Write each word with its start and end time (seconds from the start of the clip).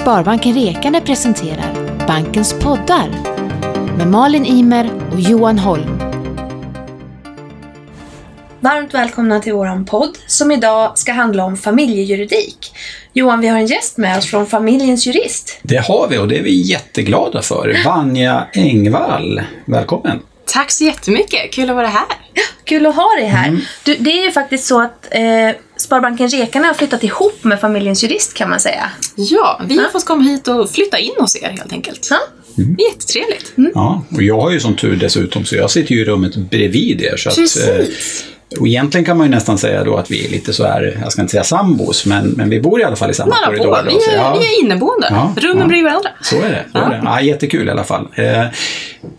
Sparbanken 0.00 0.54
Rekane 0.54 1.00
presenterar 1.00 1.98
Bankens 2.06 2.52
poddar 2.52 3.08
med 3.96 4.06
Malin 4.06 4.46
Imer 4.46 4.90
och 5.12 5.20
Johan 5.20 5.58
Holm. 5.58 5.98
Varmt 8.60 8.94
välkomna 8.94 9.40
till 9.40 9.52
våran 9.52 9.84
podd 9.84 10.18
som 10.26 10.50
idag 10.50 10.98
ska 10.98 11.12
handla 11.12 11.44
om 11.44 11.56
familjejuridik. 11.56 12.72
Johan, 13.12 13.40
vi 13.40 13.48
har 13.48 13.58
en 13.58 13.66
gäst 13.66 13.98
med 13.98 14.18
oss 14.18 14.26
från 14.26 14.46
Familjens 14.46 15.06
Jurist. 15.06 15.60
Det 15.62 15.86
har 15.86 16.08
vi 16.08 16.18
och 16.18 16.28
det 16.28 16.38
är 16.38 16.42
vi 16.42 16.60
jätteglada 16.60 17.42
för. 17.42 17.76
Vanja 17.84 18.46
Engvall, 18.52 19.42
välkommen! 19.64 20.20
Tack 20.52 20.70
så 20.70 20.84
jättemycket, 20.84 21.52
kul 21.52 21.70
att 21.70 21.76
vara 21.76 21.86
här. 21.86 22.04
Kul 22.64 22.86
att 22.86 22.94
ha 22.96 23.08
dig 23.16 23.26
här. 23.26 23.60
Du, 23.84 23.94
det 23.96 24.10
är 24.10 24.24
ju 24.24 24.32
faktiskt 24.32 24.64
så 24.66 24.80
att 24.82 25.06
eh, 25.10 25.20
Sparbanken 25.76 26.28
Rekane 26.28 26.66
har 26.66 26.74
flyttat 26.74 27.04
ihop 27.04 27.44
med 27.44 27.60
Familjens 27.60 28.04
Jurist 28.04 28.34
kan 28.34 28.50
man 28.50 28.60
säga. 28.60 28.90
Ja, 29.16 29.60
vi 29.68 29.78
har 29.78 29.88
fått 29.88 30.04
komma 30.04 30.22
hit 30.22 30.48
och 30.48 30.70
flytta 30.70 30.98
in 30.98 31.12
hos 31.18 31.36
er 31.36 31.48
helt 31.58 31.72
enkelt. 31.72 32.06
Ja. 32.10 32.16
Det 32.56 32.82
är 32.84 32.90
jättetrevligt. 32.92 33.52
Ja, 33.74 34.04
och 34.14 34.22
jag 34.22 34.40
har 34.40 34.50
ju 34.50 34.60
som 34.60 34.76
tur 34.76 34.96
dessutom, 34.96 35.44
så 35.44 35.56
jag 35.56 35.70
sitter 35.70 35.94
ju 35.94 36.00
i 36.00 36.04
rummet 36.04 36.36
bredvid 36.36 37.02
er. 37.02 37.16
Så 37.16 37.28
att, 37.28 37.34
Precis. 37.36 37.68
eh, 37.68 38.60
och 38.60 38.66
egentligen 38.68 39.04
kan 39.04 39.16
man 39.18 39.26
ju 39.26 39.30
nästan 39.30 39.58
säga 39.58 39.84
då 39.84 39.96
att 39.96 40.10
vi 40.10 40.26
är 40.26 40.30
lite 40.30 40.52
så 40.52 40.64
här, 40.66 40.98
jag 41.02 41.12
ska 41.12 41.20
inte 41.22 41.30
säga 41.30 41.44
sambos, 41.44 42.06
men, 42.06 42.28
men 42.28 42.50
vi 42.50 42.60
bor 42.60 42.80
i 42.80 42.84
alla 42.84 42.96
fall 42.96 43.10
i 43.10 43.14
samma 43.14 43.34
Nära 43.34 43.46
korridor. 43.46 43.64
på, 43.76 43.82
då, 43.82 43.90
vi 43.94 44.00
så 44.00 44.10
är, 44.10 44.16
ja. 44.16 44.36
vi 44.40 44.46
är 44.46 44.60
inneboende. 44.64 45.06
Ja, 45.10 45.34
Rummen 45.36 45.58
ja. 45.58 45.66
bredvid 45.66 45.84
varandra. 45.84 46.10
Så 46.22 46.36
är 46.36 46.48
det. 46.50 46.64
Så 46.72 46.78
Ja. 46.78 46.84
är 46.84 46.90
det. 46.90 47.00
Ja, 47.04 47.20
jättekul 47.20 47.68
i 47.68 47.70
alla 47.70 47.84
fall. 47.84 48.08
Eh, 48.14 48.44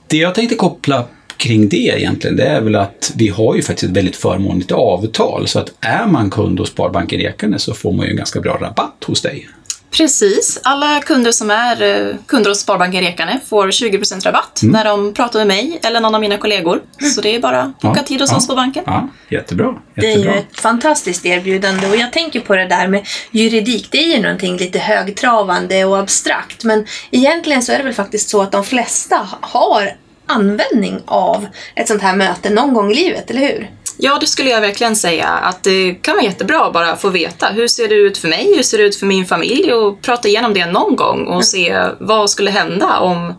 det 0.07 0.17
jag 0.17 0.35
tänkte 0.35 0.55
koppla 0.55 1.05
kring 1.41 1.69
det 1.69 1.77
egentligen, 1.77 2.35
det 2.37 2.43
är 2.43 2.61
väl 2.61 2.75
att 2.75 3.11
vi 3.15 3.27
har 3.27 3.55
ju 3.55 3.61
faktiskt 3.61 3.91
ett 3.91 3.97
väldigt 3.97 4.15
förmånligt 4.15 4.71
avtal. 4.71 5.47
Så 5.47 5.59
att 5.59 5.73
är 5.79 6.05
man 6.05 6.29
kund 6.29 6.59
hos 6.59 6.69
Sparbanken 6.69 7.19
Rekane 7.19 7.59
så 7.59 7.73
får 7.73 7.91
man 7.91 8.05
ju 8.05 8.11
en 8.11 8.17
ganska 8.17 8.39
bra 8.41 8.57
rabatt 8.61 9.03
hos 9.05 9.21
dig. 9.21 9.47
Precis, 9.91 10.59
alla 10.63 10.99
kunder 10.99 11.31
som 11.31 11.51
är 11.51 11.81
eh, 11.81 12.15
kunder 12.27 12.49
hos 12.49 12.59
Sparbanken 12.59 13.03
Rekane 13.03 13.39
får 13.45 13.67
20% 13.67 14.23
rabatt 14.25 14.59
när 14.63 14.85
de 14.85 15.13
pratar 15.13 15.39
med 15.39 15.47
mig 15.47 15.79
eller 15.83 16.01
någon 16.01 16.15
av 16.15 16.21
mina 16.21 16.37
kollegor. 16.37 16.81
Så 17.15 17.21
det 17.21 17.35
är 17.35 17.39
bara 17.39 17.61
att 17.61 17.79
boka 17.79 17.99
Ja, 17.99 18.03
tid 18.03 18.21
hos 18.21 18.31
ja. 18.31 18.37
oss 18.37 18.47
på 18.47 18.55
banken. 18.55 18.83
Ja, 18.87 19.07
jättebra. 19.29 19.75
Det 19.95 20.01
är 20.01 20.03
ju 20.05 20.17
jättebra. 20.17 20.35
ett 20.35 20.59
fantastiskt 20.59 21.25
erbjudande 21.25 21.87
och 21.87 21.95
jag 21.95 22.13
tänker 22.13 22.39
på 22.39 22.55
det 22.55 22.67
där 22.67 22.87
med 22.87 23.07
juridik. 23.31 23.87
Det 23.91 23.97
är 23.97 24.15
ju 24.15 24.21
någonting 24.21 24.57
lite 24.57 24.79
högtravande 24.79 25.85
och 25.85 25.99
abstrakt 25.99 26.63
men 26.63 26.85
egentligen 27.11 27.61
så 27.63 27.71
är 27.71 27.77
det 27.77 27.83
väl 27.83 27.93
faktiskt 27.93 28.29
så 28.29 28.41
att 28.41 28.51
de 28.51 28.63
flesta 28.63 29.27
har 29.41 29.91
användning 30.35 31.01
av 31.05 31.47
ett 31.75 31.87
sånt 31.87 32.01
här 32.01 32.15
möte 32.15 32.49
någon 32.49 32.73
gång 32.73 32.91
i 32.91 32.95
livet, 32.95 33.29
eller 33.29 33.41
hur? 33.41 33.69
Ja, 33.97 34.17
det 34.19 34.27
skulle 34.27 34.49
jag 34.49 34.61
verkligen 34.61 34.95
säga 34.95 35.27
att 35.27 35.63
det 35.63 35.93
kan 35.93 36.15
vara 36.15 36.25
jättebra 36.25 36.65
att 36.65 36.73
bara 36.73 36.95
få 36.95 37.09
veta 37.09 37.47
hur 37.47 37.67
ser 37.67 37.87
det 37.87 37.95
ut 37.95 38.17
för 38.17 38.27
mig, 38.27 38.55
hur 38.55 38.63
ser 38.63 38.77
det 38.77 38.83
ut 38.83 38.95
för 38.95 39.05
min 39.05 39.25
familj 39.25 39.73
och 39.73 40.01
prata 40.01 40.27
igenom 40.27 40.53
det 40.53 40.65
någon 40.65 40.95
gång 40.95 41.27
och 41.27 41.45
se 41.45 41.85
vad 41.99 42.29
skulle 42.29 42.51
hända 42.51 42.99
om 42.99 43.33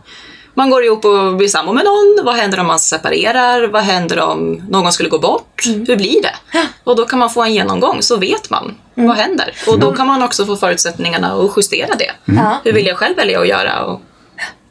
man 0.55 0.69
går 0.69 0.83
ihop 0.83 1.05
och 1.05 1.35
blir 1.35 1.47
sambo 1.47 1.73
med 1.73 1.85
någon. 1.85 2.25
Vad 2.25 2.35
händer 2.35 2.59
om 2.59 2.67
man 2.67 2.79
separerar? 2.79 3.67
Vad 3.67 3.83
händer 3.83 4.19
om 4.19 4.63
någon 4.69 4.93
skulle 4.93 5.09
gå 5.09 5.19
bort? 5.19 5.63
Hur 5.65 5.95
blir 5.95 6.21
det? 6.21 6.35
Och 6.83 6.95
då 6.95 7.05
kan 7.05 7.19
man 7.19 7.29
få 7.29 7.43
en 7.43 7.53
genomgång 7.53 8.01
så 8.01 8.17
vet 8.17 8.49
man 8.49 8.75
vad 8.95 9.15
händer. 9.15 9.53
Och 9.67 9.79
då 9.79 9.91
kan 9.91 10.07
man 10.07 10.23
också 10.23 10.45
få 10.45 10.55
förutsättningarna 10.55 11.33
att 11.33 11.53
justera 11.57 11.95
det. 11.95 12.11
Ja. 12.25 12.57
Hur 12.63 12.73
vill 12.73 12.87
jag 12.87 12.97
själv 12.97 13.15
välja 13.15 13.39
att 13.39 13.47
göra? 13.47 13.99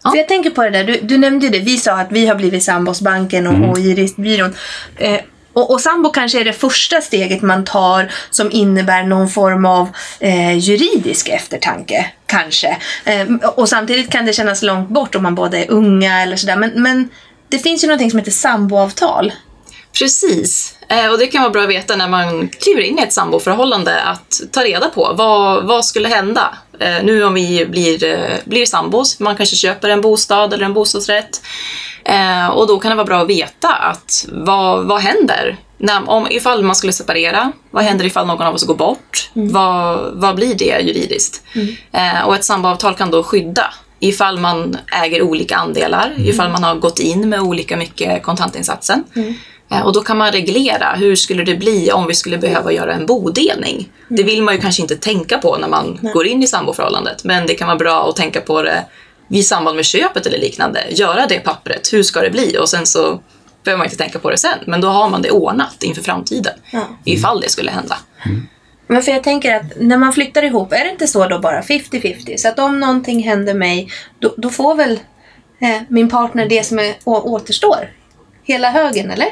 Och 0.02 0.10
För 0.10 0.18
jag 0.18 0.28
tänker 0.28 0.50
på 0.50 0.62
det 0.62 0.70
där, 0.70 0.84
du, 0.84 1.00
du 1.02 1.18
nämnde 1.18 1.46
ju 1.46 1.52
det, 1.52 1.58
vi 1.58 1.76
sa 1.78 1.92
att 1.92 2.12
vi 2.12 2.26
har 2.26 2.34
blivit 2.34 2.64
sambos 2.64 3.00
banken 3.00 3.46
och, 3.46 3.70
och 3.70 3.80
juristbyrån. 3.80 4.54
Eh, 4.96 5.20
och, 5.52 5.70
och 5.70 5.80
sambo 5.80 6.10
kanske 6.10 6.40
är 6.40 6.44
det 6.44 6.52
första 6.52 7.00
steget 7.00 7.42
man 7.42 7.64
tar 7.64 8.12
som 8.30 8.50
innebär 8.52 9.02
någon 9.02 9.28
form 9.28 9.64
av 9.66 9.88
eh, 10.20 10.58
juridisk 10.58 11.28
eftertanke. 11.28 12.10
Kanske. 12.26 12.76
Eh, 13.04 13.26
och 13.54 13.68
samtidigt 13.68 14.10
kan 14.10 14.26
det 14.26 14.32
kännas 14.32 14.62
långt 14.62 14.88
bort 14.88 15.14
om 15.14 15.22
man 15.22 15.34
båda 15.34 15.58
är 15.58 15.70
unga 15.70 16.22
eller 16.22 16.36
sådär. 16.36 16.56
Men, 16.56 16.82
men 16.82 17.08
det 17.48 17.58
finns 17.58 17.84
ju 17.84 17.88
någonting 17.88 18.10
som 18.10 18.18
heter 18.18 18.32
samboavtal. 18.32 19.32
Precis. 19.98 20.74
Eh, 20.92 21.10
och 21.10 21.18
det 21.18 21.26
kan 21.26 21.42
vara 21.42 21.52
bra 21.52 21.62
att 21.62 21.68
veta 21.68 21.96
när 21.96 22.08
man 22.08 22.48
kliver 22.48 22.80
in 22.80 22.98
i 22.98 23.02
ett 23.02 23.12
samboförhållande 23.12 24.02
att 24.02 24.40
ta 24.50 24.64
reda 24.64 24.88
på 24.88 25.12
vad, 25.14 25.64
vad 25.64 25.84
skulle 25.84 26.08
hända 26.08 26.54
eh, 26.78 27.04
nu 27.04 27.24
om 27.24 27.34
vi 27.34 27.66
blir, 27.66 28.04
eh, 28.04 28.36
blir 28.44 28.66
sambos. 28.66 29.20
Man 29.20 29.36
kanske 29.36 29.56
köper 29.56 29.88
en 29.88 30.00
bostad 30.00 30.52
eller 30.52 30.64
en 30.64 30.74
bostadsrätt. 30.74 31.42
Och 32.52 32.66
då 32.66 32.78
kan 32.78 32.90
det 32.90 32.96
vara 32.96 33.06
bra 33.06 33.22
att 33.22 33.28
veta 33.28 33.68
att 33.68 34.26
vad, 34.32 34.84
vad 34.84 35.00
händer 35.00 35.56
när, 35.78 36.10
om, 36.10 36.26
ifall 36.30 36.62
man 36.62 36.76
skulle 36.76 36.92
separera? 36.92 37.52
Vad 37.70 37.84
händer 37.84 38.04
ifall 38.04 38.26
någon 38.26 38.46
av 38.46 38.54
oss 38.54 38.66
går 38.66 38.74
bort? 38.74 39.30
Vad, 39.32 40.12
vad 40.14 40.36
blir 40.36 40.54
det 40.54 40.80
juridiskt? 40.80 41.42
Eh, 41.92 42.26
och 42.26 42.34
ett 42.34 42.44
samboavtal 42.44 42.94
kan 42.94 43.10
då 43.10 43.22
skydda 43.22 43.74
ifall 43.98 44.38
man 44.38 44.76
äger 45.02 45.22
olika 45.22 45.56
andelar, 45.56 46.14
ifall 46.18 46.50
man 46.50 46.64
har 46.64 46.74
gått 46.74 46.98
in 46.98 47.28
med 47.28 47.40
olika 47.40 47.76
mycket 47.76 48.22
kontantinsatsen. 48.22 49.04
Eh, 49.14 49.22
Och 49.84 49.92
då 49.92 50.00
kan 50.00 50.18
man 50.18 50.32
reglera 50.32 50.94
hur 50.94 51.16
skulle 51.16 51.44
det 51.44 51.54
bli 51.54 51.92
om 51.92 52.06
vi 52.06 52.14
skulle 52.14 52.38
behöva 52.38 52.72
göra 52.72 52.94
en 52.94 53.06
bodelning. 53.06 53.88
Det 54.08 54.22
vill 54.22 54.42
man 54.42 54.54
ju 54.54 54.60
kanske 54.60 54.82
inte 54.82 54.96
tänka 54.96 55.38
på 55.38 55.56
när 55.56 55.68
man 55.68 55.98
går 56.14 56.26
in 56.26 56.42
i 56.42 56.46
samboförhållandet, 56.46 57.24
men 57.24 57.46
det 57.46 57.54
kan 57.54 57.66
vara 57.66 57.78
bra 57.78 58.08
att 58.08 58.16
tänka 58.16 58.40
på 58.40 58.62
det 58.62 58.84
i 59.30 59.42
samband 59.42 59.76
med 59.76 59.84
köpet 59.84 60.26
eller 60.26 60.38
liknande. 60.38 60.84
Göra 60.90 61.26
det 61.26 61.38
pappret, 61.38 61.92
hur 61.92 62.02
ska 62.02 62.20
det 62.20 62.30
bli? 62.30 62.56
Och 62.60 62.68
sen 62.68 62.86
så 62.86 63.20
behöver 63.64 63.78
man 63.78 63.86
inte 63.86 63.96
tänka 63.96 64.18
på 64.18 64.30
det 64.30 64.38
sen, 64.38 64.58
men 64.66 64.80
då 64.80 64.88
har 64.88 65.08
man 65.08 65.22
det 65.22 65.30
ordnat 65.30 65.82
inför 65.82 66.02
framtiden. 66.02 66.54
Ja. 66.70 66.86
Ifall 67.04 67.40
det 67.40 67.48
skulle 67.48 67.70
hända. 67.70 67.96
Men 68.86 69.02
för 69.02 69.12
jag 69.12 69.22
tänker 69.22 69.56
att 69.56 69.62
när 69.80 69.96
man 69.96 70.12
flyttar 70.12 70.42
ihop, 70.42 70.72
är 70.72 70.84
det 70.84 70.90
inte 70.90 71.06
så 71.06 71.28
då 71.28 71.38
bara 71.38 71.60
50-50? 71.60 72.36
Så 72.36 72.48
att 72.48 72.58
om 72.58 72.80
någonting 72.80 73.22
händer 73.22 73.54
mig, 73.54 73.88
då, 74.18 74.34
då 74.36 74.50
får 74.50 74.74
väl 74.74 75.00
eh, 75.60 75.82
min 75.88 76.08
partner 76.08 76.46
det 76.46 76.66
som 76.66 76.78
är, 76.78 76.94
å, 77.04 77.20
återstår? 77.20 77.90
Hela 78.44 78.70
högen, 78.70 79.10
eller? 79.10 79.28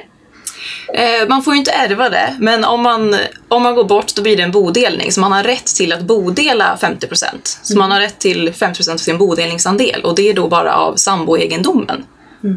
Eh, 0.94 1.28
man 1.28 1.43
får 1.43 1.54
ju 1.54 1.59
inte 1.59 1.71
ärva 1.71 2.09
det, 2.09 2.37
men 2.41 2.65
om 2.65 2.82
man, 2.82 3.16
om 3.48 3.62
man 3.62 3.75
går 3.75 3.84
bort 3.84 4.15
då 4.15 4.22
blir 4.22 4.37
det 4.37 4.43
en 4.43 4.50
bodelning. 4.50 5.12
Så 5.12 5.21
man 5.21 5.32
har 5.32 5.43
rätt 5.43 5.66
till 5.66 5.93
att 5.93 6.03
bodela 6.03 6.78
50%. 6.81 7.25
Så 7.62 7.78
man 7.78 7.91
har 7.91 8.00
rätt 8.00 8.19
till 8.19 8.53
50% 8.53 8.93
av 8.93 8.97
sin 8.97 9.19
bodelningsandel 9.19 10.04
och 10.04 10.15
det 10.15 10.28
är 10.28 10.34
då 10.34 10.48
bara 10.48 10.75
av 10.75 10.97
samboegendomen. 10.97 12.04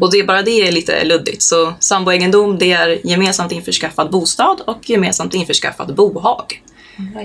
Och 0.00 0.12
det 0.12 0.18
är 0.18 0.24
bara 0.24 0.42
det 0.42 0.68
är 0.68 0.72
lite 0.72 1.04
luddigt. 1.04 1.42
Så 1.42 1.74
samboegendom 1.78 2.58
det 2.58 2.72
är 2.72 3.06
gemensamt 3.06 3.52
införskaffad 3.52 4.10
bostad 4.10 4.60
och 4.66 4.90
gemensamt 4.90 5.34
införskaffad 5.34 5.94
bohag. 5.94 6.62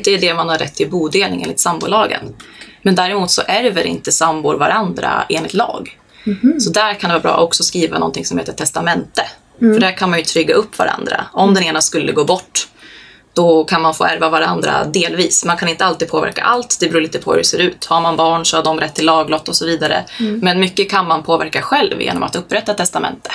Det 0.04 0.14
är 0.14 0.20
det 0.20 0.34
man 0.34 0.50
har 0.50 0.58
rätt 0.58 0.76
till 0.76 0.90
bodelning 0.90 1.42
enligt 1.42 1.60
sambolagen. 1.60 2.36
Men 2.82 2.96
däremot 2.96 3.32
så 3.32 3.42
ärver 3.48 3.84
inte 3.84 4.12
sambor 4.12 4.56
varandra 4.56 5.26
enligt 5.30 5.54
lag. 5.54 5.98
Så 6.60 6.70
där 6.70 6.94
kan 6.94 7.10
det 7.10 7.14
vara 7.14 7.22
bra 7.22 7.34
att 7.36 7.44
också 7.44 7.64
skriva 7.64 8.00
någonting 8.00 8.26
som 8.26 8.38
heter 8.38 8.54
testamente. 8.54 9.26
För 9.60 9.80
där 9.80 9.98
kan 9.98 10.10
man 10.10 10.20
ju 10.20 10.26
trygga 10.26 10.54
upp 10.54 10.80
varandra. 10.80 11.26
Om 11.34 11.54
den 11.54 11.64
ena 11.64 11.82
skulle 11.82 12.12
gå 12.12 12.26
bort, 12.26 12.68
då 13.34 13.64
kan 13.64 13.82
man 13.82 13.94
få 13.94 14.04
ärva 14.06 14.30
varandra 14.30 14.86
delvis. 14.86 15.46
Man 15.46 15.58
kan 15.58 15.70
inte 15.70 15.86
alltid 15.86 16.10
påverka 16.10 16.42
allt, 16.42 16.78
det 16.80 16.90
beror 16.90 17.02
lite 17.02 17.20
på 17.20 17.32
hur 17.32 17.38
det 17.38 17.44
ser 17.44 17.60
ut. 17.60 17.86
Har 17.86 18.02
man 18.02 18.18
barn 18.18 18.46
så 18.46 18.58
har 18.58 18.64
de 18.64 18.80
rätt 18.80 18.96
till 18.96 19.06
laglott 19.06 19.50
och 19.50 19.56
så 19.56 19.66
vidare. 19.66 20.06
Men 20.42 20.60
mycket 20.60 20.90
kan 20.90 21.08
man 21.08 21.24
påverka 21.24 21.62
själv 21.62 22.02
genom 22.02 22.24
att 22.24 22.36
upprätta 22.36 22.74
testamente. 22.74 23.32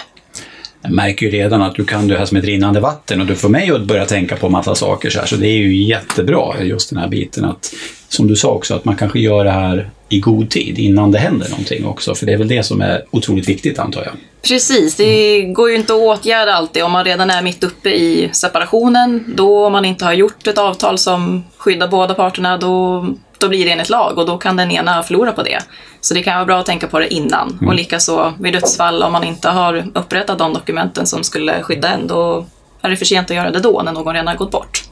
Jag 0.84 0.92
märker 0.92 1.26
ju 1.26 1.32
redan 1.32 1.62
att 1.62 1.74
du 1.74 1.84
kan 1.84 2.08
det 2.08 2.18
här 2.18 2.26
som 2.26 2.36
ett 2.36 2.44
rinnande 2.44 2.80
vatten 2.80 3.20
och 3.20 3.26
du 3.26 3.34
får 3.34 3.48
mig 3.48 3.70
att 3.70 3.84
börja 3.84 4.06
tänka 4.06 4.36
på 4.36 4.48
massa 4.48 4.74
saker 4.74 5.10
så 5.10 5.18
här. 5.18 5.26
Så 5.26 5.36
det 5.36 5.46
är 5.46 5.58
ju 5.58 5.82
jättebra 5.82 6.62
just 6.62 6.90
den 6.90 6.98
här 6.98 7.08
biten 7.08 7.44
att, 7.44 7.74
som 8.08 8.26
du 8.26 8.36
sa 8.36 8.50
också, 8.50 8.74
att 8.74 8.84
man 8.84 8.96
kanske 8.96 9.20
gör 9.20 9.44
det 9.44 9.50
här 9.50 9.90
i 10.08 10.20
god 10.20 10.50
tid 10.50 10.78
innan 10.78 11.10
det 11.10 11.18
händer 11.18 11.48
någonting 11.48 11.86
också. 11.86 12.14
För 12.14 12.26
det 12.26 12.32
är 12.32 12.36
väl 12.36 12.48
det 12.48 12.62
som 12.62 12.80
är 12.80 13.04
otroligt 13.10 13.48
viktigt 13.48 13.78
antar 13.78 14.02
jag. 14.04 14.12
Precis, 14.48 14.96
det 14.96 15.42
går 15.42 15.70
ju 15.70 15.76
inte 15.76 15.94
att 15.94 16.00
åtgärda 16.00 16.52
alltid. 16.52 16.84
Om 16.84 16.92
man 16.92 17.04
redan 17.04 17.30
är 17.30 17.42
mitt 17.42 17.64
uppe 17.64 17.90
i 17.90 18.30
separationen, 18.32 19.24
då 19.36 19.66
om 19.66 19.72
man 19.72 19.84
inte 19.84 20.04
har 20.04 20.12
gjort 20.12 20.46
ett 20.46 20.58
avtal 20.58 20.98
som 20.98 21.44
skyddar 21.56 21.88
båda 21.88 22.14
parterna, 22.14 22.56
då, 22.56 23.06
då 23.44 23.48
blir 23.48 23.64
det 23.64 23.70
enligt 23.70 23.88
lag 23.88 24.18
och 24.18 24.26
då 24.26 24.38
kan 24.38 24.56
den 24.56 24.70
ena 24.70 25.02
förlora 25.02 25.32
på 25.32 25.42
det. 25.42 25.58
Så 26.00 26.14
det 26.14 26.22
kan 26.22 26.34
vara 26.34 26.44
bra 26.44 26.60
att 26.60 26.66
tänka 26.66 26.86
på 26.86 26.98
det 26.98 27.14
innan. 27.14 27.58
Och 27.66 27.74
likaså 27.74 28.34
vid 28.40 28.52
dödsfall, 28.52 29.02
om 29.02 29.12
man 29.12 29.24
inte 29.24 29.48
har 29.48 29.84
upprättat 29.94 30.38
de 30.38 30.52
dokumenten 30.52 31.06
som 31.06 31.24
skulle 31.24 31.62
skydda 31.62 31.88
en, 31.88 32.06
då 32.06 32.46
är 32.82 32.90
det 32.90 32.96
för 32.96 33.04
sent 33.04 33.30
att 33.30 33.36
göra 33.36 33.50
det 33.50 33.60
då, 33.60 33.82
när 33.82 33.92
någon 33.92 34.14
redan 34.14 34.26
har 34.26 34.34
gått 34.34 34.50
bort. 34.50 34.84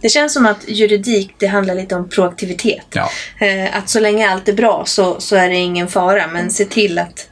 Det 0.00 0.08
känns 0.08 0.32
som 0.32 0.46
att 0.46 0.68
juridik, 0.68 1.34
det 1.38 1.46
handlar 1.46 1.74
lite 1.74 1.94
om 1.94 2.08
proaktivitet. 2.08 2.86
Ja. 2.90 3.08
Eh, 3.46 3.76
att 3.76 3.88
så 3.88 4.00
länge 4.00 4.30
allt 4.30 4.48
är 4.48 4.52
bra 4.52 4.82
så, 4.86 5.20
så 5.20 5.36
är 5.36 5.48
det 5.48 5.56
ingen 5.56 5.88
fara, 5.88 6.26
men 6.26 6.50
se 6.50 6.64
till 6.64 6.98
att 6.98 7.28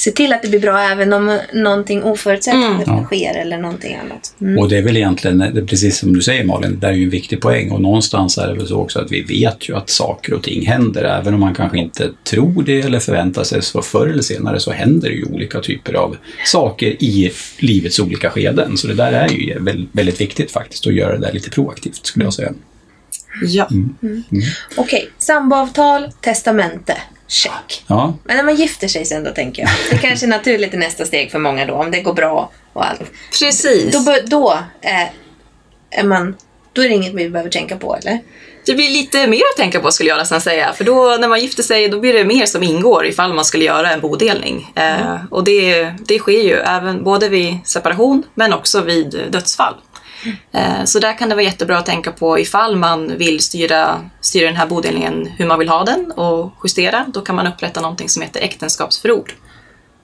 se 0.00 0.10
till 0.10 0.32
att 0.32 0.42
det 0.42 0.48
blir 0.48 0.60
bra 0.60 0.80
även 0.80 1.12
om 1.12 1.38
någonting 1.54 2.02
oförutsett 2.02 2.54
Ja. 2.86 3.04
sker 3.04 3.34
eller 3.34 3.58
någonting 3.58 3.96
annat. 3.96 4.34
Mm. 4.40 4.58
Och 4.58 4.68
det 4.68 4.78
är 4.78 4.82
väl 4.82 4.96
egentligen, 4.96 5.66
precis 5.66 5.98
som 5.98 6.12
du 6.12 6.22
säger 6.22 6.44
Malin, 6.44 6.70
det 6.70 6.86
där 6.86 6.88
är 6.88 6.96
ju 6.96 7.04
en 7.04 7.10
viktig 7.10 7.40
poäng. 7.40 7.70
Och 7.70 7.80
någonstans 7.80 8.38
är 8.38 8.48
det 8.48 8.54
väl 8.54 8.66
så 8.66 8.76
också 8.76 8.98
att 8.98 9.12
vi 9.12 9.22
vet 9.22 9.68
ju 9.68 9.76
att 9.76 9.90
saker 9.90 10.34
och 10.34 10.42
ting 10.42 10.66
händer. 10.66 11.04
Även 11.04 11.34
om 11.34 11.40
man 11.40 11.54
kanske 11.54 11.78
inte 11.78 12.10
tror 12.24 12.62
det 12.62 12.80
eller 12.80 13.00
förväntar 13.00 13.44
sig 13.44 13.62
så 13.62 13.82
förr 13.82 14.06
eller 14.06 14.22
senare 14.22 14.60
så 14.60 14.70
händer 14.70 15.08
det 15.08 15.14
ju 15.14 15.24
olika 15.24 15.60
typer 15.60 15.94
av 15.94 16.16
saker 16.46 17.02
i 17.02 17.32
livets 17.58 17.98
olika 18.00 18.30
skeden. 18.30 18.76
Så 18.76 18.86
det 18.86 18.94
där 18.94 19.12
är 19.12 19.28
ju 19.28 19.58
väldigt, 19.58 19.88
väldigt 19.92 20.20
viktigt 20.20 20.50
faktiskt 20.50 20.86
att 20.86 20.94
göra 20.94 21.18
det 21.18 21.26
där 21.26 21.32
lite 21.32 21.50
proaktivt 21.50 22.06
skulle 22.06 22.24
jag 22.24 22.34
säga. 22.34 22.52
Ja. 23.42 23.68
Okej, 24.76 25.10
samboavtal, 25.18 26.12
testamente. 26.20 26.96
Check. 27.28 27.84
Ja, 27.86 28.14
Men 28.24 28.36
när 28.36 28.44
man 28.44 28.54
gifter 28.56 28.88
sig 28.88 29.04
sen 29.04 29.24
då 29.24 29.30
tänker 29.30 29.62
jag. 29.62 29.70
Det 29.90 29.98
kanske 29.98 30.26
är 30.26 30.28
naturligt 30.28 30.74
i 30.74 30.76
nästa 30.76 31.04
steg 31.04 31.30
för 31.30 31.38
många 31.38 31.66
då, 31.66 31.74
om 31.74 31.90
det 31.90 32.00
går 32.00 32.14
bra 32.14 32.50
och 32.72 32.86
allt. 32.86 33.12
Precis. 33.40 34.04
Då, 34.04 34.16
då 34.26 34.58
är, 34.80 35.10
är 35.90 36.04
man... 36.04 36.36
Då 36.72 36.82
är 36.82 36.88
det 36.88 36.94
inget 36.94 37.14
vi 37.14 37.30
behöver 37.30 37.50
tänka 37.50 37.76
på, 37.76 37.96
eller? 37.96 38.18
Det 38.66 38.74
blir 38.74 38.90
lite 38.90 39.26
mer 39.26 39.42
att 39.52 39.56
tänka 39.56 39.80
på 39.80 39.90
skulle 39.92 40.10
jag 40.10 40.18
nästan 40.18 40.40
säga. 40.40 40.72
För 40.72 40.84
då 40.84 41.16
när 41.20 41.28
man 41.28 41.40
gifter 41.40 41.62
sig 41.62 41.88
då 41.88 42.00
blir 42.00 42.14
det 42.14 42.24
mer 42.24 42.46
som 42.46 42.62
ingår 42.62 43.06
ifall 43.06 43.34
man 43.34 43.44
skulle 43.44 43.64
göra 43.64 43.90
en 43.90 44.00
bodelning. 44.00 44.72
Eh, 44.74 45.16
och 45.30 45.44
det, 45.44 45.94
det 46.06 46.18
sker 46.18 46.42
ju 46.42 46.54
även 46.54 47.04
både 47.04 47.28
vid 47.28 47.58
separation 47.64 48.22
men 48.34 48.52
också 48.52 48.80
vid 48.80 49.20
dödsfall. 49.30 49.74
Eh, 50.52 50.84
så 50.84 50.98
där 50.98 51.18
kan 51.18 51.28
det 51.28 51.34
vara 51.34 51.44
jättebra 51.44 51.78
att 51.78 51.86
tänka 51.86 52.12
på 52.12 52.38
ifall 52.38 52.76
man 52.76 53.16
vill 53.16 53.40
styra, 53.40 54.00
styra 54.20 54.46
den 54.46 54.56
här 54.56 54.66
bodelningen 54.66 55.26
hur 55.26 55.46
man 55.46 55.58
vill 55.58 55.68
ha 55.68 55.84
den 55.84 56.12
och 56.12 56.52
justera. 56.64 57.06
Då 57.08 57.20
kan 57.20 57.36
man 57.36 57.46
upprätta 57.46 57.80
någonting 57.80 58.08
som 58.08 58.22
heter 58.22 58.40
äktenskapsförord. 58.40 59.34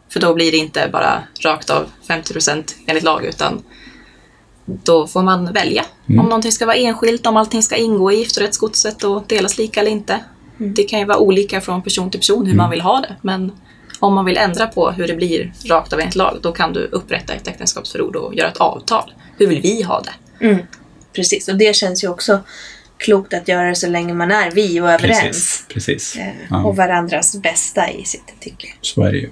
För 0.09 0.21
då 0.21 0.35
blir 0.35 0.53
det 0.53 0.59
inte 0.59 0.89
bara 0.93 1.23
rakt 1.41 1.71
av 1.71 1.87
50% 2.09 2.75
enligt 2.87 3.05
lag 3.05 3.25
utan 3.25 3.63
då 4.67 5.07
får 5.07 5.23
man 5.23 5.53
välja 5.53 5.85
om 6.09 6.17
någonting 6.17 6.53
ska 6.53 6.67
vara 6.67 6.77
enskilt, 6.77 7.27
om 7.27 7.37
allting 7.37 7.63
ska 7.63 7.77
ingå 7.77 8.13
i 8.13 8.17
giftorättsgodset 8.17 9.05
och 9.05 9.25
delas 9.27 9.59
lika 9.59 9.81
eller 9.81 9.91
inte. 9.91 10.21
Det 10.59 10.83
kan 10.83 10.99
ju 10.99 11.05
vara 11.05 11.19
olika 11.19 11.61
från 11.61 11.83
person 11.83 12.11
till 12.11 12.21
person 12.21 12.47
hur 12.47 12.55
man 12.55 12.71
vill 12.71 12.81
ha 12.81 13.01
det, 13.01 13.17
men 13.23 13.53
om 14.01 14.15
man 14.15 14.25
vill 14.25 14.37
ändra 14.37 14.67
på 14.67 14.91
hur 14.91 15.07
det 15.07 15.15
blir 15.15 15.53
rakt 15.69 15.93
av 15.93 16.01
enligt 16.01 16.15
lag, 16.17 16.39
då 16.43 16.53
kan 16.53 16.73
du 16.73 16.81
upprätta 16.93 17.33
ett 17.35 17.49
äktenskapsförord 17.49 18.17
och 18.17 18.35
göra 18.35 18.49
ett 18.49 18.57
avtal. 18.57 19.13
Hur 19.39 19.47
vill 19.47 19.61
vi 19.63 19.83
ha 19.83 20.03
det? 20.03 20.59
Precis, 21.13 21.49
och 21.49 21.57
det 21.57 21.77
känns 21.77 22.05
ju 22.05 22.09
också 22.09 22.41
klokt 22.99 23.35
att 23.35 23.49
göra 23.49 23.69
det 23.69 23.75
så 23.75 23.87
länge 23.87 24.15
man 24.15 24.31
är 24.31 24.51
vi 24.51 24.81
och 24.81 24.91
överens. 24.91 25.21
precis. 25.21 25.67
precis. 25.69 26.17
Eh, 26.17 26.27
Ja. 26.51 26.65
Och 26.65 26.77
varandras 26.77 27.37
bästa 27.43 27.91
i 27.91 28.05
sitt 28.05 28.41
tycke. 28.41 28.67
Så 28.81 29.03
är 29.03 29.13
det 29.13 29.19
ju. 29.19 29.29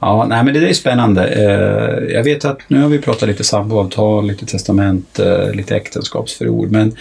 Ja, 0.00 0.26
nej, 0.28 0.44
men 0.44 0.54
det 0.54 0.68
är 0.68 0.72
spännande. 0.74 1.26
Eh, 1.28 2.14
Jag 2.14 2.24
vet 2.24 2.44
att 2.44 2.58
nu 2.68 2.82
har 2.82 2.88
vi 2.88 2.98
pratat 2.98 3.28
lite 3.28 3.44
samboavtal, 3.44 4.26
lite 4.26 4.46
testament, 4.46 5.18
eh, 5.18 5.52
lite 5.52 5.76
äktenskapsförord. 5.76 6.70
Men 6.70 6.96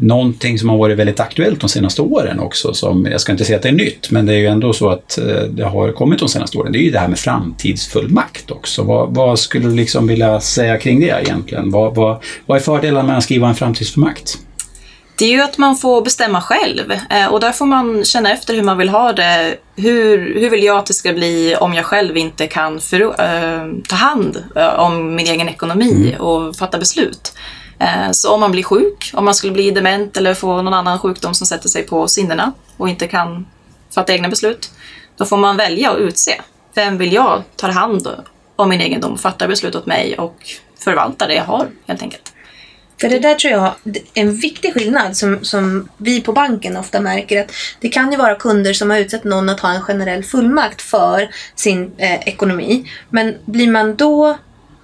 någonting 0.00 0.58
som 0.58 0.68
har 0.68 0.76
varit 0.76 0.98
väldigt 0.98 1.20
aktuellt 1.20 1.60
de 1.60 1.68
senaste 1.68 2.02
åren 2.02 2.40
också, 2.40 2.74
som 2.74 3.06
jag 3.10 3.20
ska 3.20 3.32
inte 3.32 3.44
säga 3.44 3.56
att 3.56 3.62
det 3.62 3.68
är 3.68 3.72
nytt, 3.72 4.10
men 4.10 4.26
det 4.26 4.32
är 4.32 4.38
ju 4.38 4.46
ändå 4.46 4.72
så 4.72 4.88
att 4.88 5.18
eh, 5.18 5.42
det 5.50 5.64
har 5.64 5.92
kommit 5.92 6.18
de 6.18 6.28
senaste 6.28 6.58
åren, 6.58 6.72
det 6.72 6.78
är 6.78 6.82
ju 6.82 6.90
det 6.90 6.98
här 6.98 7.08
med 7.08 7.18
framtidsfullmakt 7.18 8.50
också. 8.50 8.82
Vad, 8.82 9.14
vad 9.14 9.38
skulle 9.38 9.68
du 9.68 9.74
liksom 9.74 10.06
vilja 10.06 10.40
säga 10.40 10.78
kring 10.78 11.00
det 11.00 11.22
egentligen? 11.22 11.70
Vad, 11.70 11.94
vad, 11.94 12.22
vad 12.46 12.58
är 12.58 12.62
fördelarna 12.62 13.06
med 13.06 13.18
att 13.18 13.24
skriva 13.24 13.48
en 13.48 13.54
framtidsfullmakt? 13.54 14.38
Det 15.18 15.24
är 15.24 15.30
ju 15.30 15.42
att 15.42 15.58
man 15.58 15.76
får 15.76 16.02
bestämma 16.02 16.40
själv 16.40 16.92
eh, 17.10 17.26
och 17.26 17.40
där 17.40 17.52
får 17.52 17.66
man 17.66 18.04
känna 18.04 18.32
efter 18.32 18.54
hur 18.54 18.62
man 18.62 18.78
vill 18.78 18.88
ha 18.88 19.12
det. 19.12 19.56
Hur, 19.76 20.40
hur 20.40 20.50
vill 20.50 20.64
jag 20.64 20.78
att 20.78 20.86
det 20.86 20.94
ska 20.94 21.12
bli 21.12 21.56
om 21.60 21.74
jag 21.74 21.84
själv 21.84 22.16
inte 22.16 22.46
kan 22.46 22.80
för, 22.80 23.00
eh, 23.00 23.72
ta 23.88 23.96
hand 23.96 24.44
om 24.78 25.14
min 25.14 25.26
egen 25.26 25.48
ekonomi 25.48 26.16
och 26.18 26.56
fatta 26.56 26.78
beslut? 26.78 27.32
Eh, 27.80 28.10
så 28.12 28.34
om 28.34 28.40
man 28.40 28.52
blir 28.52 28.62
sjuk, 28.62 29.10
om 29.14 29.24
man 29.24 29.34
skulle 29.34 29.52
bli 29.52 29.70
dement 29.70 30.16
eller 30.16 30.34
få 30.34 30.62
någon 30.62 30.74
annan 30.74 30.98
sjukdom 30.98 31.34
som 31.34 31.46
sätter 31.46 31.68
sig 31.68 31.82
på 31.82 32.08
sinnena 32.08 32.52
och 32.76 32.88
inte 32.88 33.08
kan 33.08 33.46
fatta 33.94 34.12
egna 34.12 34.28
beslut, 34.28 34.70
då 35.16 35.24
får 35.24 35.36
man 35.36 35.56
välja 35.56 35.92
och 35.92 35.98
utse. 35.98 36.40
Vem 36.74 36.98
vill 36.98 37.12
jag 37.12 37.42
ta 37.56 37.70
hand 37.70 38.08
om 38.56 38.68
min 38.68 38.80
egendom, 38.80 39.18
fatta 39.18 39.48
beslut 39.48 39.74
åt 39.74 39.86
mig 39.86 40.18
och 40.18 40.36
förvalta 40.78 41.26
det 41.26 41.34
jag 41.34 41.44
har 41.44 41.68
helt 41.86 42.02
enkelt. 42.02 42.32
För 43.00 43.08
det 43.08 43.18
där 43.18 43.34
tror 43.34 43.52
jag 43.52 43.74
är 43.84 44.02
en 44.14 44.36
viktig 44.36 44.74
skillnad 44.74 45.16
som, 45.16 45.44
som 45.44 45.88
vi 45.96 46.20
på 46.20 46.32
banken 46.32 46.76
ofta 46.76 47.00
märker 47.00 47.40
att 47.40 47.52
det 47.80 47.88
kan 47.88 48.12
ju 48.12 48.18
vara 48.18 48.34
kunder 48.34 48.72
som 48.72 48.90
har 48.90 48.98
utsett 48.98 49.24
någon 49.24 49.48
att 49.48 49.60
ha 49.60 49.70
en 49.70 49.82
generell 49.82 50.24
fullmakt 50.24 50.82
för 50.82 51.30
sin 51.54 51.92
eh, 51.96 52.28
ekonomi. 52.28 52.90
Men 53.10 53.34
blir 53.44 53.70
man 53.70 53.96
då 53.96 54.28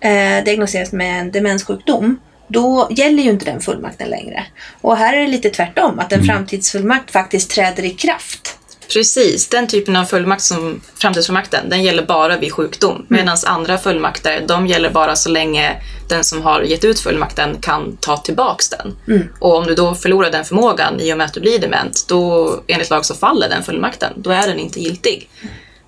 eh, 0.01 0.45
diagnostiserad 0.45 0.93
med 0.93 1.21
en 1.21 1.31
demenssjukdom 1.31 2.19
då 2.49 2.89
gäller 2.91 3.23
ju 3.23 3.31
inte 3.31 3.45
den 3.45 3.61
fullmakten 3.61 4.09
längre. 4.09 4.47
Och 4.81 4.97
här 4.97 5.17
är 5.17 5.21
det 5.21 5.29
lite 5.29 5.51
tvärtom, 5.51 5.99
att 5.99 6.13
en 6.13 6.25
framtidsfullmakt 6.25 7.11
faktiskt 7.11 7.51
träder 7.51 7.85
i 7.85 7.91
kraft. 7.91 8.59
Precis, 8.93 9.49
den 9.49 9.67
typen 9.67 9.97
av 9.97 10.05
fullmakt 10.05 10.43
som 10.43 10.81
framtidsfullmakten, 10.95 11.69
den 11.69 11.83
gäller 11.83 12.07
bara 12.07 12.37
vid 12.37 12.53
sjukdom. 12.53 13.07
Medan 13.09 13.37
andra 13.47 13.79
fullmakter, 13.79 14.45
de 14.49 14.67
gäller 14.67 14.91
bara 14.91 15.17
så 15.17 15.29
länge 15.29 15.83
den 16.09 16.25
som 16.25 16.43
har 16.43 16.63
gett 16.63 16.85
ut 16.85 17.01
fullmakten 17.01 17.57
kan 17.61 17.97
ta 17.97 18.17
tillbaks 18.17 18.69
den. 18.69 18.97
Och 19.41 19.57
om 19.57 19.67
du 19.67 19.75
då 19.75 19.95
förlorar 19.95 20.31
den 20.31 20.45
förmågan 20.45 21.01
i 21.01 21.13
och 21.13 21.19
med 21.19 21.25
att 21.25 21.35
du 21.35 21.41
blir 21.41 21.59
dement, 21.59 22.05
då 22.09 22.51
enligt 22.67 22.91
lag 22.91 23.05
så 23.05 23.15
faller 23.15 23.49
den 23.49 23.63
fullmakten. 23.63 24.13
Då 24.17 24.31
är 24.31 24.49
den 24.49 24.59
inte 24.59 24.81
giltig. 24.81 25.29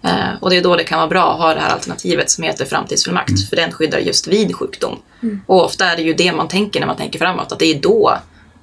Eh, 0.04 0.40
och 0.40 0.50
det 0.50 0.56
är 0.56 0.62
då 0.62 0.76
det 0.76 0.84
kan 0.84 0.98
vara 0.98 1.08
bra 1.08 1.32
att 1.32 1.38
ha 1.38 1.54
det 1.54 1.60
här 1.60 1.70
alternativet 1.70 2.30
som 2.30 2.44
heter 2.44 2.64
framtidsfullmakt, 2.64 3.48
för 3.48 3.56
den 3.56 3.72
skyddar 3.72 3.98
just 3.98 4.26
vid 4.26 4.56
sjukdom. 4.56 4.98
Och 5.46 5.64
ofta 5.64 5.84
är 5.86 5.96
det 5.96 6.02
ju 6.02 6.14
det 6.14 6.32
man 6.32 6.48
tänker 6.48 6.80
när 6.80 6.86
man 6.86 6.96
tänker 6.96 7.18
framåt, 7.18 7.52
att 7.52 7.58
det 7.58 7.66
är 7.66 7.80
då, 7.80 8.18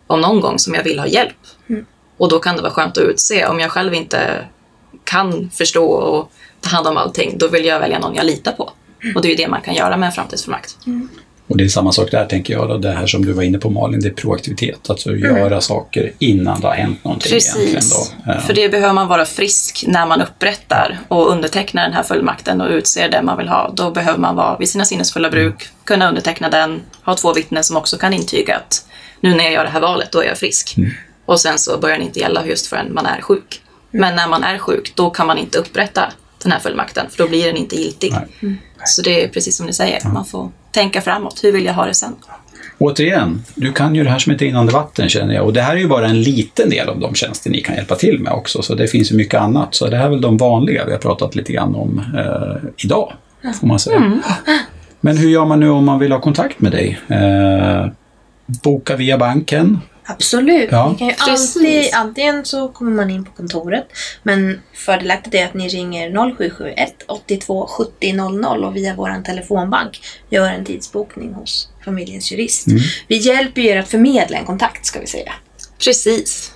om 0.07 0.21
någon 0.21 0.41
gång, 0.41 0.59
som 0.59 0.73
jag 0.73 0.83
vill 0.83 0.99
ha 0.99 1.07
hjälp. 1.07 1.37
Och 2.17 2.29
då 2.29 2.39
kan 2.39 2.55
det 2.55 2.61
vara 2.61 2.73
skönt 2.73 2.97
att 2.97 3.03
utse. 3.03 3.45
Om 3.45 3.59
jag 3.59 3.71
själv 3.71 3.93
inte 3.93 4.45
kan 5.03 5.49
förstå 5.49 5.85
och 5.85 6.31
ta 6.61 6.69
hand 6.69 6.87
om 6.87 6.97
allting, 6.97 7.37
då 7.37 7.47
vill 7.47 7.65
jag 7.65 7.79
välja 7.79 7.99
någon 7.99 8.15
jag 8.15 8.25
litar 8.25 8.51
på. 8.51 8.71
Och 9.15 9.21
det 9.21 9.27
är 9.27 9.29
ju 9.29 9.35
det 9.35 9.47
man 9.47 9.61
kan 9.61 9.73
göra 9.73 9.97
med 9.97 10.07
en 10.07 10.13
framtidsfullmakt. 10.13 10.77
Och 11.47 11.57
det 11.57 11.63
är 11.63 11.67
samma 11.67 11.91
sak 11.91 12.11
där 12.11 12.25
tänker 12.25 12.53
jag, 12.53 12.69
då, 12.69 12.77
det 12.77 12.91
här 12.91 13.07
som 13.07 13.25
du 13.25 13.33
var 13.33 13.43
inne 13.43 13.57
på 13.57 13.69
Malin, 13.69 13.99
det 13.99 14.07
är 14.07 14.13
proaktivitet. 14.13 14.89
Alltså 14.89 15.15
göra 15.15 15.61
saker 15.61 16.11
innan 16.19 16.61
det 16.61 16.67
har 16.67 16.73
hänt 16.73 17.03
någonting. 17.03 17.31
Precis. 17.31 18.13
För 18.45 18.53
det 18.53 18.69
behöver 18.69 18.93
man 18.93 19.07
vara 19.07 19.25
frisk 19.25 19.83
när 19.87 20.05
man 20.05 20.21
upprättar 20.21 20.99
och 21.07 21.31
undertecknar 21.31 21.83
den 21.83 21.93
här 21.93 22.03
fullmakten 22.03 22.61
och 22.61 22.69
utser 22.69 23.09
den 23.09 23.25
man 23.25 23.37
vill 23.37 23.47
ha. 23.47 23.71
Då 23.75 23.91
behöver 23.91 24.19
man 24.19 24.35
vara 24.35 24.57
vid 24.57 24.69
sina 24.69 24.85
sinnesfulla 24.85 25.29
bruk, 25.29 25.67
kunna 25.83 26.09
underteckna 26.09 26.49
den, 26.49 26.81
ha 27.03 27.15
två 27.15 27.33
vittnen 27.33 27.63
som 27.63 27.77
också 27.77 27.97
kan 27.97 28.13
intyga 28.13 28.55
att 28.55 28.85
nu 29.21 29.35
när 29.35 29.43
jag 29.43 29.53
gör 29.53 29.63
det 29.63 29.69
här 29.69 29.81
valet, 29.81 30.11
då 30.11 30.19
är 30.19 30.27
jag 30.27 30.37
frisk. 30.37 30.75
Och 31.25 31.39
sen 31.39 31.59
så 31.59 31.77
börjar 31.77 31.97
den 31.97 32.07
inte 32.07 32.19
gälla 32.19 32.45
just 32.45 32.67
förrän 32.67 32.93
man 32.93 33.05
är 33.05 33.21
sjuk. 33.21 33.61
Men 33.91 34.15
när 34.15 34.27
man 34.27 34.43
är 34.43 34.57
sjuk, 34.57 34.93
då 34.95 35.09
kan 35.09 35.27
man 35.27 35.37
inte 35.37 35.57
upprätta 35.57 36.11
den 36.43 36.51
här 36.51 36.59
fullmakten, 36.59 37.05
för 37.09 37.17
då 37.23 37.29
blir 37.29 37.47
den 37.47 37.57
inte 37.57 37.75
giltig. 37.75 38.11
Nej. 38.11 38.57
Så 38.85 39.01
det 39.01 39.23
är 39.23 39.27
precis 39.27 39.57
som 39.57 39.65
ni 39.65 39.73
säger, 39.73 40.07
man 40.13 40.25
får 40.25 40.51
tänka 40.75 41.01
framåt. 41.01 41.43
Hur 41.43 41.51
vill 41.51 41.65
jag 41.65 41.73
ha 41.73 41.85
det 41.85 41.93
sen? 41.93 42.15
Återigen, 42.77 43.43
du 43.55 43.71
kan 43.71 43.95
ju 43.95 44.03
det 44.03 44.09
här 44.09 44.19
som 44.19 44.33
ett 44.33 44.41
rinnande 44.41 44.73
vatten 44.73 45.09
känner 45.09 45.33
jag. 45.33 45.45
Och 45.45 45.53
det 45.53 45.61
här 45.61 45.75
är 45.75 45.79
ju 45.79 45.87
bara 45.87 46.07
en 46.07 46.21
liten 46.21 46.69
del 46.69 46.89
av 46.89 46.99
de 46.99 47.15
tjänster 47.15 47.49
ni 47.49 47.61
kan 47.61 47.75
hjälpa 47.75 47.95
till 47.95 48.19
med 48.19 48.33
också. 48.33 48.61
Så 48.61 48.75
det 48.75 48.87
finns 48.87 49.11
ju 49.11 49.15
mycket 49.15 49.41
annat. 49.41 49.75
Så 49.75 49.87
det 49.87 49.97
här 49.97 50.05
är 50.05 50.09
väl 50.09 50.21
de 50.21 50.37
vanliga 50.37 50.85
vi 50.85 50.91
har 50.91 50.99
pratat 50.99 51.35
lite 51.35 51.53
grann 51.53 51.75
om 51.75 52.01
eh, 52.17 52.69
idag, 52.77 53.13
får 53.59 53.67
man 53.67 53.79
säga. 53.79 54.19
Men 55.01 55.17
hur 55.17 55.29
gör 55.29 55.45
man 55.45 55.59
nu 55.59 55.69
om 55.69 55.85
man 55.85 55.99
vill 55.99 56.11
ha 56.11 56.21
kontakt 56.21 56.61
med 56.61 56.71
dig? 56.71 56.99
Eh, 57.07 57.87
boka 58.63 58.95
via 58.95 59.17
banken? 59.17 59.79
Absolut. 60.07 60.69
Ja. 60.71 60.89
Ni 60.89 60.97
kan 60.97 61.07
ju 61.07 61.13
alltid, 61.19 61.93
antingen 61.93 62.45
så 62.45 62.67
kommer 62.67 62.91
man 62.91 63.09
in 63.09 63.25
på 63.25 63.31
kontoret, 63.31 63.87
men 64.23 64.61
fördelaktigt 64.73 65.35
är 65.35 65.45
att 65.45 65.53
ni 65.53 65.67
ringer 65.67 66.09
0771 66.35 66.93
82 67.07 67.67
70 67.67 68.13
00 68.13 68.63
och 68.63 68.75
via 68.75 68.95
vår 68.95 69.23
telefonbank 69.23 70.01
gör 70.29 70.47
en 70.49 70.65
tidsbokning 70.65 71.33
hos 71.33 71.69
familjens 71.85 72.31
jurist. 72.31 72.67
Vi 73.07 73.17
hjälper 73.17 73.61
er 73.61 73.77
att 73.79 73.87
förmedla 73.87 74.37
en 74.37 74.45
kontakt, 74.45 74.85
ska 74.85 74.99
vi 74.99 75.07
säga. 75.07 75.33
Precis. 75.83 76.51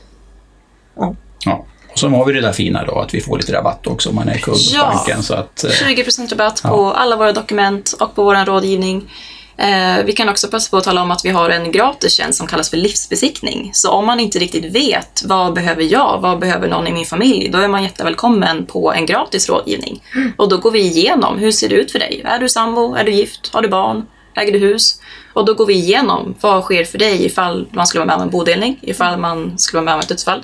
Ja. 1.46 1.65
Och 1.91 2.00
så 2.00 2.10
har 2.10 2.25
vi 2.25 2.34
det 2.34 2.41
där 2.41 2.53
fina 2.53 2.86
då, 2.86 3.00
att 3.00 3.13
vi 3.13 3.22
får 3.22 3.38
lite 3.38 3.53
rabatt 3.53 3.88
också 3.88 4.10
om 4.10 4.15
man 4.15 4.29
är 4.29 4.38
kund 4.38 4.58
hos 4.58 4.74
Ja. 4.74 4.94
banken. 4.96 5.24
Så 5.24 5.34
att, 5.34 5.63
eh, 5.63 5.70
20% 5.72 6.32
rabatt 6.32 6.62
på 6.62 6.91
alla 6.91 7.15
våra 7.15 7.32
dokument 7.32 7.91
och 8.00 8.15
på 8.15 8.24
vår 8.24 8.46
rådgivning. 8.46 9.12
Eh, 9.59 10.05
vi 10.05 10.13
kan 10.13 10.29
också 10.29 10.47
passa 10.47 10.69
på 10.69 10.77
att 10.77 10.83
tala 10.83 11.01
om 11.01 11.11
att 11.11 11.25
vi 11.25 11.29
har 11.29 11.49
en 11.49 11.71
gratis 11.71 12.13
tjänst 12.13 12.37
som 12.37 12.47
kallas 12.47 12.69
för 12.69 12.77
livsbesiktning. 12.77 13.69
Så 13.73 13.91
om 13.91 14.05
man 14.05 14.19
inte 14.19 14.39
riktigt 14.39 14.75
vet 14.75 15.23
vad 15.25 15.53
behöver 15.53 15.83
jag, 15.83 16.19
vad 16.21 16.39
behöver 16.39 16.67
någon 16.67 16.87
i 16.87 16.91
min 16.91 17.05
familj, 17.05 17.49
då 17.49 17.57
är 17.57 17.67
man 17.67 17.83
jättevälkommen 17.83 18.65
på 18.65 18.93
en 18.93 19.05
gratis 19.05 19.49
rådgivning. 19.49 20.03
Och 20.37 20.49
då 20.49 20.57
går 20.57 20.71
vi 20.71 20.79
igenom, 20.79 21.37
hur 21.37 21.51
ser 21.51 21.69
det 21.69 21.75
ut 21.75 21.91
för 21.91 21.99
dig? 21.99 22.21
Är 22.25 22.39
du 22.39 22.49
sambo? 22.49 22.95
Är 22.95 23.03
du 23.03 23.11
gift? 23.11 23.49
Har 23.53 23.61
du 23.61 23.67
barn? 23.67 24.05
Äger 24.35 24.51
du 24.51 24.59
hus? 24.59 25.01
Och 25.33 25.45
då 25.45 25.53
går 25.53 25.65
vi 25.65 25.73
igenom 25.73 26.35
vad 26.41 26.63
sker 26.63 26.83
för 26.83 26.97
dig 26.97 27.25
ifall 27.25 27.67
man 27.71 27.87
skulle 27.87 27.99
vara 27.99 28.07
med 28.07 28.15
om 28.15 28.21
en 28.21 28.29
bodelning, 28.29 28.79
ifall 28.81 29.17
man 29.17 29.57
skulle 29.57 29.77
vara 29.77 29.85
med 29.85 29.93
om 29.93 29.99
ett 29.99 30.09
dödsfall 30.09 30.43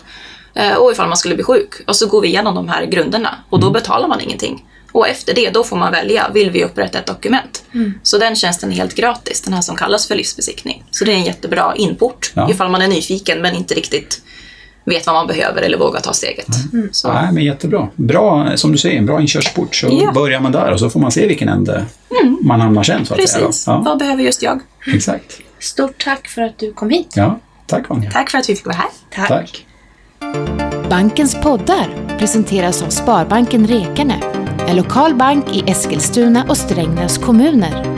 eh, 0.53 0.75
och 0.75 0.91
ifall 0.91 1.07
man 1.07 1.17
skulle 1.17 1.35
bli 1.35 1.43
sjuk. 1.43 1.73
Och 1.87 1.95
så 1.95 2.07
går 2.07 2.21
vi 2.21 2.27
igenom 2.27 2.55
de 2.55 2.69
här 2.69 2.85
grunderna 2.85 3.35
och 3.49 3.59
då 3.59 3.69
betalar 3.69 4.07
man 4.07 4.21
ingenting. 4.21 4.65
Och 4.95 5.07
efter 5.07 5.33
det, 5.33 5.49
då 5.49 5.63
får 5.63 5.77
man 5.77 5.91
välja, 5.91 6.29
vill 6.33 6.51
vi 6.51 6.63
upprätta 6.63 6.99
ett 6.99 7.05
dokument? 7.05 7.63
Så 8.03 8.17
den 8.17 8.35
tjänsten 8.35 8.71
är 8.71 8.75
helt 8.75 8.95
gratis, 8.95 9.41
den 9.41 9.53
här 9.53 9.61
som 9.61 9.75
kallas 9.75 10.07
för 10.07 10.15
livsbesiktning. 10.15 10.83
Så 10.91 11.05
det 11.05 11.11
är 11.11 11.15
en 11.15 11.23
jättebra 11.23 11.73
inport 11.75 12.31
Ja. 12.35 12.49
ifall 12.51 12.71
man 12.71 12.81
är 12.81 12.87
nyfiken 12.87 13.41
men 13.41 13.55
inte 13.55 13.73
riktigt 13.73 14.21
vet 14.85 15.05
vad 15.05 15.15
man 15.15 15.27
behöver 15.27 15.61
eller 15.61 15.77
vågar 15.77 15.99
ta 16.01 16.13
steget. 16.13 16.47
Så, 16.91 17.13
Nej, 17.13 17.31
men 17.31 17.43
jättebra. 17.43 17.87
Bra, 17.95 18.57
som 18.57 18.71
du 18.71 18.77
säger, 18.77 18.97
en 18.97 19.05
bra 19.05 19.21
inkörsport. 19.21 19.75
Så 19.75 19.87
Ja. 20.03 20.11
börjar 20.11 20.39
man 20.39 20.51
där 20.51 20.71
och 20.71 20.79
så 20.79 20.89
får 20.89 20.99
man 20.99 21.11
se 21.11 21.27
vilken 21.27 21.49
ände 21.49 21.85
man 22.41 22.61
hamnar 22.61 22.83
sen. 22.83 23.05
Så 23.05 23.13
att 23.13 23.29
säga, 23.29 23.45
precis, 23.45 23.67
Ja, 23.67 23.81
vad 23.85 23.99
behöver 23.99 24.23
just 24.23 24.41
jag? 24.41 24.59
exakt. 24.93 25.37
Stort 25.59 26.03
tack 26.03 26.27
för 26.27 26.41
att 26.41 26.59
du 26.59 26.73
kom 26.73 26.89
hit. 26.89 27.13
Ja. 27.15 27.39
Tack 27.67 27.89
Vanja. 27.89 28.11
Tack 28.11 28.29
för 28.31 28.37
att 28.37 28.49
vi 28.49 28.55
fick 28.55 28.65
vara 28.65 28.75
här. 28.77 28.89
Tack. 29.15 29.27
Tack. 29.27 29.65
Bankens 30.89 31.35
poddar 31.41 32.15
presenteras 32.19 32.81
av 32.83 32.89
Sparbanken 32.89 33.67
Rekarne, 33.67 34.19
en 34.67 34.75
lokal 34.75 35.15
bank 35.15 35.55
i 35.55 35.63
Eskilstuna 35.71 36.45
och 36.49 36.57
Strängnäs 36.57 37.17
kommuner. 37.17 37.94